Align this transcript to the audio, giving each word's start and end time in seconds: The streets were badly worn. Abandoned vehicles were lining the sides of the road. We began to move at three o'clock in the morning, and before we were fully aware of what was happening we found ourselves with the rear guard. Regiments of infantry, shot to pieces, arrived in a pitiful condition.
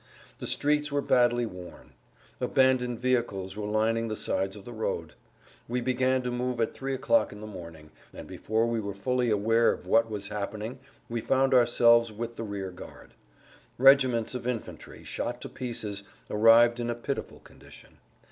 The 0.39 0.47
streets 0.47 0.91
were 0.91 1.03
badly 1.03 1.45
worn. 1.45 1.93
Abandoned 2.39 2.99
vehicles 2.99 3.55
were 3.55 3.67
lining 3.67 4.07
the 4.07 4.15
sides 4.15 4.55
of 4.55 4.65
the 4.65 4.73
road. 4.73 5.13
We 5.67 5.79
began 5.79 6.23
to 6.23 6.31
move 6.31 6.59
at 6.59 6.73
three 6.73 6.95
o'clock 6.95 7.31
in 7.31 7.39
the 7.39 7.45
morning, 7.45 7.91
and 8.11 8.27
before 8.27 8.65
we 8.65 8.79
were 8.79 8.95
fully 8.95 9.29
aware 9.29 9.71
of 9.71 9.85
what 9.85 10.09
was 10.09 10.29
happening 10.29 10.79
we 11.07 11.21
found 11.21 11.53
ourselves 11.53 12.11
with 12.11 12.35
the 12.35 12.43
rear 12.43 12.71
guard. 12.71 13.13
Regiments 13.77 14.33
of 14.33 14.47
infantry, 14.47 15.03
shot 15.03 15.39
to 15.41 15.49
pieces, 15.49 16.01
arrived 16.31 16.79
in 16.79 16.89
a 16.89 16.95
pitiful 16.95 17.39
condition. 17.39 17.99